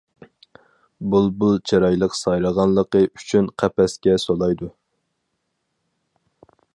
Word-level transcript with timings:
بۇلبۇل 1.13 1.59
چىرايلىق 1.71 2.15
سايرىغانلىقى 2.21 3.03
ئۈچۈن 3.09 3.51
قەپەسكە 3.63 4.17
سولايدۇ. 4.27 4.73